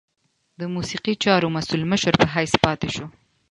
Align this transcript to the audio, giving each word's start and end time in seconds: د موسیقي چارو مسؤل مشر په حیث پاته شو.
د 0.59 0.61
موسیقي 0.75 1.13
چارو 1.23 1.47
مسؤل 1.55 1.81
مشر 1.91 2.13
په 2.21 2.25
حیث 2.33 2.53
پاته 2.63 2.87
شو. 2.95 3.05